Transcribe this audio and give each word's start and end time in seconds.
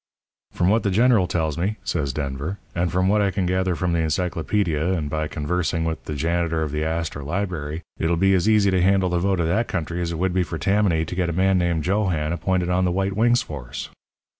"'From 0.51 0.69
what 0.69 0.81
the 0.81 0.89
General 0.89 1.27
tells 1.27 1.59
me,' 1.59 1.75
says 1.83 2.11
Denver, 2.11 2.57
'and 2.73 2.91
from 2.91 3.07
what 3.07 3.21
I 3.21 3.29
can 3.29 3.45
gather 3.45 3.75
from 3.75 3.93
the 3.93 3.99
encyclopædia 3.99 4.97
and 4.97 5.11
by 5.11 5.27
conversing 5.27 5.85
with 5.85 6.05
the 6.05 6.15
janitor 6.15 6.63
of 6.63 6.71
the 6.71 6.83
Astor 6.83 7.23
Library, 7.23 7.83
it'll 7.99 8.15
be 8.17 8.33
as 8.33 8.49
easy 8.49 8.71
to 8.71 8.81
handle 8.81 9.09
the 9.09 9.19
vote 9.19 9.39
of 9.39 9.45
that 9.47 9.67
country 9.67 10.01
as 10.01 10.11
it 10.11 10.17
would 10.17 10.33
be 10.33 10.41
for 10.41 10.57
Tammany 10.57 11.05
to 11.05 11.15
get 11.15 11.29
a 11.29 11.33
man 11.33 11.59
named 11.59 11.83
Geoghan 11.83 12.33
appointed 12.33 12.71
on 12.71 12.83
the 12.83 12.91
White 12.91 13.13
Wings 13.13 13.43
force.' 13.43 13.89